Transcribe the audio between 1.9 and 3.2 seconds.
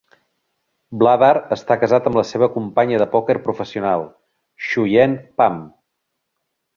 amb la seva companya de